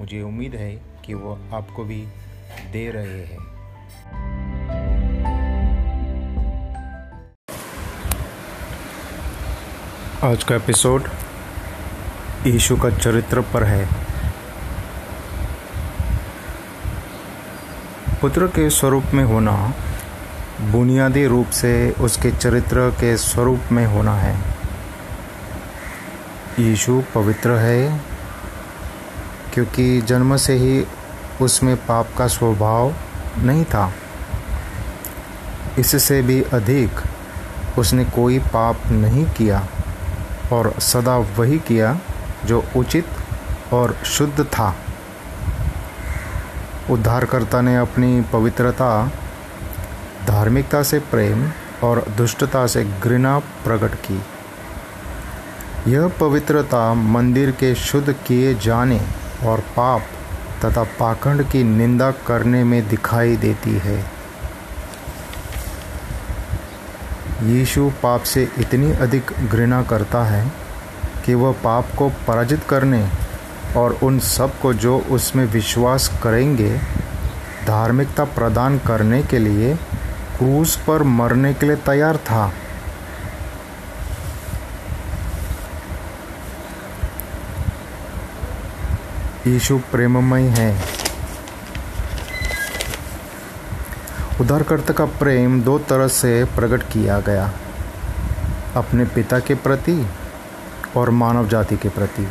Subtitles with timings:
[0.00, 2.00] मुझे उम्मीद है कि वो आपको भी
[2.72, 3.38] दे रहे हैं।
[10.24, 11.08] आज का एपिसोड
[12.46, 13.88] यीशु का चरित्र पर है।
[18.20, 19.74] पुत्र के स्वरूप में होना,
[20.60, 24.38] बुनियादी रूप से उसके चरित्र के स्वरूप में होना है।
[26.58, 28.07] यीशु पवित्र है
[29.58, 30.86] क्योंकि जन्म से ही
[31.40, 32.94] उसमें पाप का स्वभाव
[33.38, 33.92] नहीं था।
[35.78, 36.90] इससे भी अधिक
[37.78, 39.66] उसने कोई पाप नहीं किया
[40.52, 42.00] और सदा वही किया
[42.44, 43.06] जो उचित
[43.72, 44.76] और शुद्ध था।
[46.90, 49.10] उद्धारकर्ता ने अपनी पवित्रता,
[50.26, 51.50] धार्मिकता से प्रेम
[51.82, 54.22] और दुष्टता से घृणा प्रकट की।
[55.90, 60.02] यह पवित्रता मंदिर के शुद्ध किए जाने और पाप
[60.64, 63.98] तथा पाखंड की निंदा करने में दिखाई देती है।
[67.42, 70.52] यीशु पाप से इतनी अधिक घृणा करता है
[71.26, 73.08] कि वह पाप को पराजित करने
[73.76, 76.78] और उन सबको जो उसमें विश्वास करेंगे,
[77.66, 79.74] धार्मिकता प्रदान करने के लिए
[80.38, 82.52] क्रूस पर मरने के लिए तैयार था।
[89.48, 90.84] यीशु प्रेममय है।
[94.40, 97.52] उद्धारकर्ता का प्रेम दो तरह से प्रकट किया गया।
[98.76, 100.06] अपने पिता के प्रति
[100.96, 102.28] और मानव जाति के प्रति।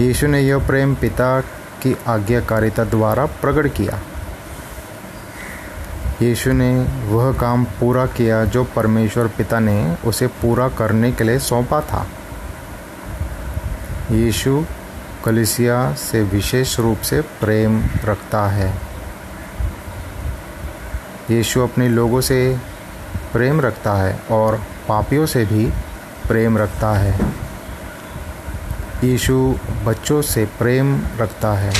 [0.00, 1.40] यीशु ने यह प्रेम पिता
[1.82, 4.00] की आज्ञाकारिता द्वारा प्रकट किया।
[6.22, 11.38] यीशु ने वह काम पूरा किया जो परमेश्वर पिता ने उसे पूरा करने के लिए
[11.38, 12.06] सौंपा था।
[14.10, 14.64] यीशु
[15.24, 18.74] कलिसिया से विशेष रूप से प्रेम रखता है।
[21.30, 22.60] यीशु अपने लोगों से
[23.32, 25.66] प्रेम रखता है और पापियों से भी
[26.28, 27.20] प्रेम रखता है।
[29.04, 29.54] यीशु
[29.84, 31.72] बच्चों से प्रेम रखता है।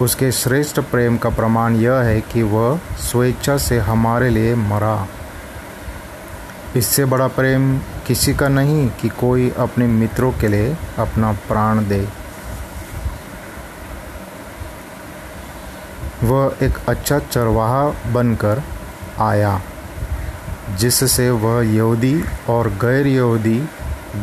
[0.00, 5.08] उसके श्रेष्ठ प्रेम का प्रमाण यह है कि वह स्वेच्छा से हमारे लिए मरा।
[6.76, 12.00] इससे बड़ा प्रेम किसी का नहीं कि कोई अपने मित्रों के लिए अपना प्राण दे।
[16.22, 18.62] वह एक अच्छा चरवाहा बनकर
[19.20, 19.60] आया,
[20.78, 23.58] जिससे वह यहूदी और गैर यहूदी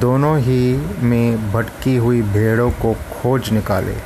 [0.00, 3.96] दोनों ही में भटकी हुई भेड़ों को खोज निकाले।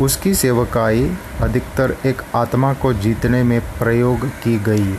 [0.00, 1.10] उसकी सेवकाई
[1.40, 4.96] अधिकतर एक आत्मा को जीतने में प्रयोग की गई।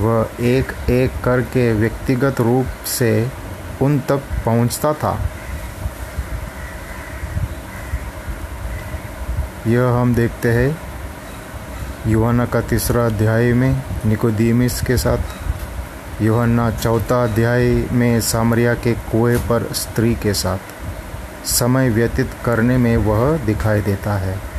[0.00, 3.28] वह एक एक करके व्यक्तिगत रूप से
[3.82, 5.20] उन तक पहुँचता था।
[9.66, 10.78] यह हम देखते हैं।
[12.06, 15.18] युवाना का तीसरा अध्याय में निकोदीमिस के साथ।
[16.22, 20.58] युवाना चौथा अध्याय में सामरिया के कुएँ पर स्त्री के साथ।
[21.46, 24.49] समय व्यतीत करने में वह दिखाई देता है।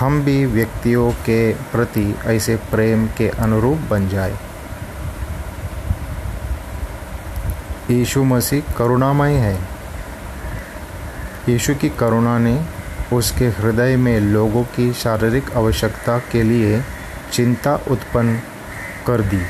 [0.00, 4.36] हम भी व्यक्तियों के प्रति ऐसे प्रेम के अनुरूप बन जाए।
[7.90, 9.54] यीशु मसीह करुणामय है।
[11.48, 12.66] यीशु की करुणा ने
[13.12, 16.82] उसके हृदय में लोगों की शारीरिक आवश्यकता के लिए
[17.32, 18.40] चिंता उत्पन्न
[19.06, 19.42] कर दी।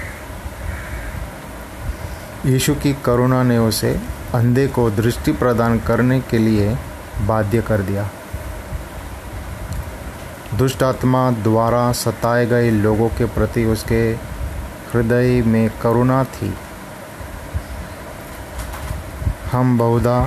[2.46, 4.00] यीशु की करुणा ने उसे
[4.34, 6.76] अंधे को दृष्टि प्रदान करने के लिए
[7.20, 8.10] बाध्य कर दिया।
[10.56, 14.00] दुष्ट आत्मा द्वारा सताए गए लोगों के प्रति उसके
[14.92, 16.52] हृदय में करुणा थी।
[19.52, 20.18] हम बहुधा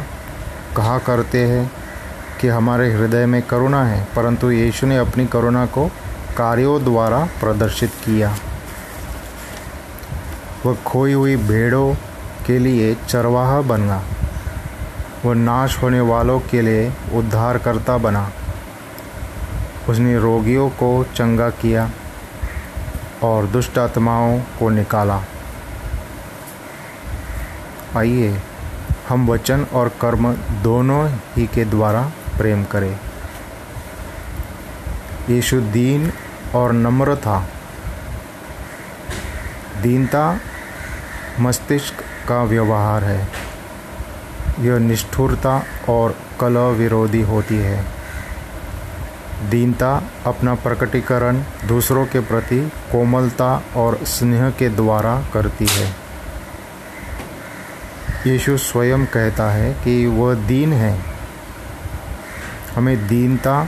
[0.77, 1.71] कहा करते हैं
[2.41, 5.85] कि हमारे हृदय में करुणा है, परंतु यीशु ने अपनी करुणा को
[6.37, 8.35] कार्यों द्वारा प्रदर्शित किया।
[10.65, 11.93] वह खोई हुई भेड़ों
[12.47, 14.01] के लिए चरवाहा बना,
[15.25, 18.29] वह नाश होने वालों के लिए उद्धारकर्ता बना।
[19.89, 21.91] उसने रोगियों को चंगा किया
[23.23, 25.23] और दुष्ट आत्माओं को निकाला।
[27.97, 28.41] आइए,
[29.09, 32.99] हम वचन और कर्म दोनों ही के द्वारा प्रेम करें।
[35.29, 36.11] यीशु दीन
[36.55, 37.49] और नम्र था
[39.81, 40.39] दीनता
[41.39, 41.93] मस्तिष्क
[42.27, 43.27] का व्यवहार है।
[44.59, 47.96] यह निष्ठुरता और कलह विरोधी होती है।
[49.43, 55.95] दीनता, अपना प्रकटीकरण दूसरों के प्रति कोमलता और स्नेह के द्वारा करती है।
[58.27, 61.01] यीशु स्वयं कहता है कि वह दीन है।
[62.75, 63.67] हमें दीनता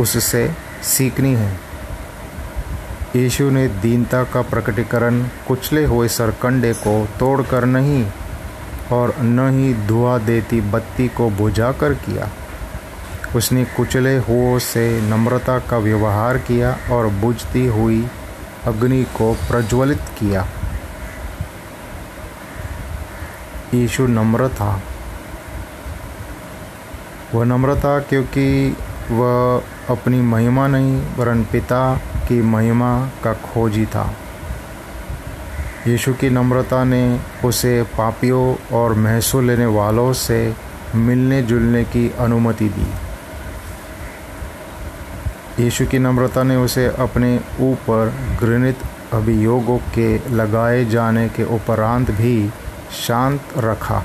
[0.00, 0.52] उससे
[0.82, 1.60] सीखनी है।
[3.16, 8.10] यीशु ने दीनता का प्रकटीकरण कुचले हुए सरकंडे को तोड़कर नहीं
[8.92, 12.28] और न ही धुआँ देती बत्ती को बुझाकर किया।
[13.36, 18.08] उसने कुचले हुओं से नम्रता का व्यवहार किया और बुझती हुई
[18.64, 20.48] अग्नि को प्रज्वलित किया।
[23.74, 24.82] यीशु नम्र था।
[27.34, 28.76] वह नम्रता क्योंकि
[29.10, 34.14] वह अपनी महिमा नहीं, वरन पिता की महिमा का खोजी था।
[35.86, 40.54] यीशु की नम्रता ने उसे पापियों और महसूल लेने वालों से
[40.94, 43.13] मिलने जुलने की अनुमति दी।
[45.60, 48.78] यीशु की नम्रता ने उसे अपने ऊपर घृणित
[49.12, 52.50] अभियोगों के लगाए जाने के उपरांत भी
[53.06, 54.02] शांत रखा।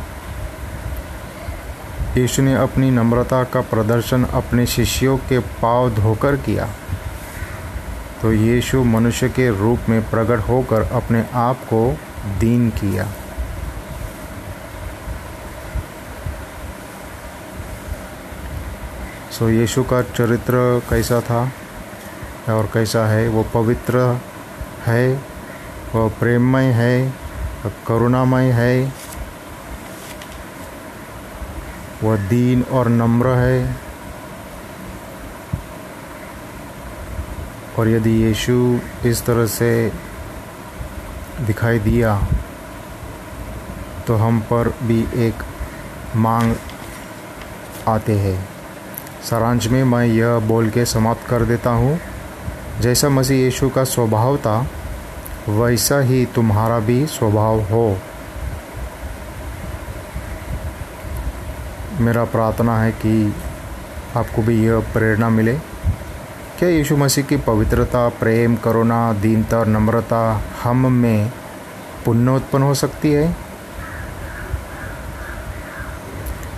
[2.18, 6.70] यीशु ने अपनी नम्रता का प्रदर्शन अपने शिष्यों के पाव धोकर किया।
[8.22, 11.98] तो यीशु मनुष्य के रूप में प्रकट होकर अपने आप को
[12.40, 13.08] दीन किया।
[19.32, 21.42] सो यीशु का चरित्र कैसा था?
[22.50, 23.28] और कैसा है?
[23.30, 24.20] वो पवित्र
[24.86, 25.24] है?
[25.96, 27.14] वह प्रेममय है?
[27.88, 28.94] करुणामय है?
[32.04, 33.76] वह दीन और नम्र है?
[37.80, 39.92] और यदि यीशु इस तरह से
[41.42, 42.22] दिखाई दिया
[44.08, 45.44] तो हम पर भी एक
[46.16, 46.56] मांग
[47.88, 48.59] आते हैं।
[49.24, 52.00] सारांश में मैं यह बोल के समाप्त कर देता हूँ।
[52.80, 54.68] जैसा मसीह यीशु का स्वभाव था,
[55.50, 57.98] वैसा ही तुम्हारा भी स्वभाव हो।
[62.00, 63.36] मेरा प्रार्थना है कि
[64.18, 65.54] आपको भी यह प्रेरणा मिले।
[66.60, 71.32] क्या यीशु मसीह की पवित्रता, प्रेम, करुणा, दीनता नम्रता हम में
[72.06, 73.38] पुण्य उत्पन्न हो सकती है?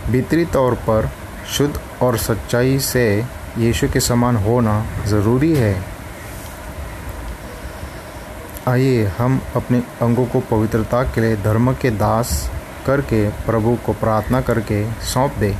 [0.09, 1.09] भीतरी तौर पर
[1.49, 3.25] शुद्ध और सच्चाई से
[3.57, 5.83] यीशु के समान होना ज़रूरी है।
[8.67, 12.51] आइए हम अपने अंगों को पवित्रता के लिए धर्म के दास
[12.85, 15.57] करके, प्रभु को प्रार्थना करके सौंप दे।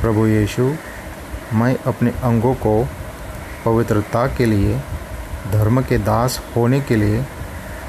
[0.00, 0.74] प्रभु यीशु,
[1.52, 2.88] मैं अपने अंगों को
[3.64, 4.78] पवित्रता के लिए,
[5.52, 7.24] धर्म के दास होने के लिए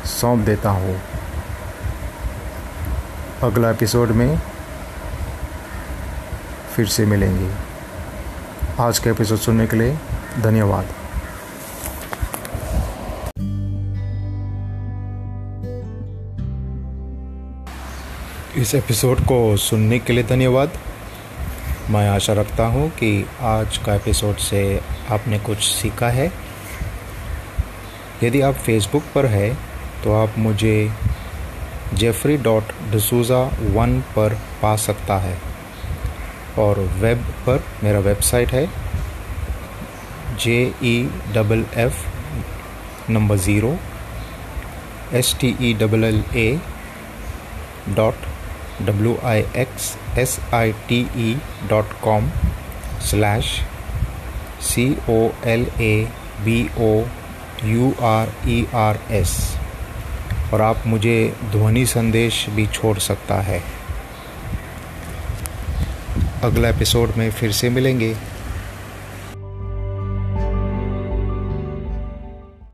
[0.06, 1.02] सौंप देता हूँ।
[3.44, 4.40] अगला एपिसोड में
[6.76, 7.50] फिर से मिलेंगे।
[8.80, 9.98] आज का एपिसोड सुनने के लिए
[10.42, 10.88] धन्यवाद।
[18.58, 20.78] इस एपिसोड को सुनने के लिए धन्यवाद।
[21.90, 26.32] मैं आशा रखता हूँ कि आज का एपिसोड से आपने कुछ सीखा है।
[28.24, 29.54] यदि आप फेसबुक पर है
[30.04, 30.92] तो आप मुझे
[31.94, 35.55] जेफरी डॉट डसूज़ा वन पर पा सकता है।
[36.60, 38.66] और वेब पर मेरा वेबसाइट है
[40.44, 40.96] J E
[41.34, 42.06] double F
[43.12, 43.76] number zero
[45.18, 46.48] S T E double L A
[47.96, 48.26] dot
[48.86, 51.36] W I X S I T E
[51.70, 52.30] dot com
[53.10, 53.52] slash
[54.70, 55.94] C O L A
[56.46, 56.94] B O
[57.66, 59.38] U R E R S
[60.54, 61.18] और आप मुझे
[61.52, 63.62] ध्वनि संदेश भी छोड़ सकता है।
[66.46, 68.16] अगला एपिसोड में फिर से मिलेंगे।